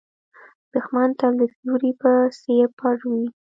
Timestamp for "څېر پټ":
2.41-2.99